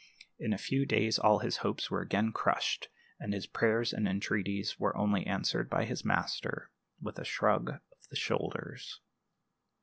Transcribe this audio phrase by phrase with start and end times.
[0.39, 2.87] In a few days all his hopes were again crushed,
[3.19, 8.07] and his prayers and entreaties were only answered by his master with a shrug of
[8.09, 8.99] the shoulders.